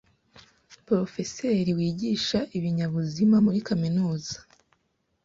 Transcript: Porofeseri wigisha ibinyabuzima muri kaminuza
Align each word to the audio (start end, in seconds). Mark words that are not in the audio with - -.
Porofeseri 0.85 1.69
wigisha 1.77 2.39
ibinyabuzima 2.57 3.35
muri 3.45 3.59
kaminuza 3.67 4.35